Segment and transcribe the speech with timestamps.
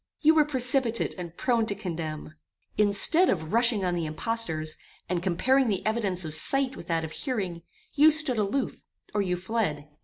[0.21, 2.33] "You were precipitate and prone to condemn.
[2.75, 4.75] Instead of rushing on the impostors,
[5.07, 7.61] and comparing the evidence of sight with that of hearing,
[7.93, 8.83] you stood aloof,
[9.13, 9.87] or you fled.